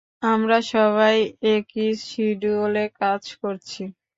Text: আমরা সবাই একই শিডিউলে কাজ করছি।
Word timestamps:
আমরা 0.23 0.57
সবাই 0.73 1.17
একই 1.51 1.89
শিডিউলে 2.05 2.85
কাজ 3.01 3.23
করছি। 3.41 3.81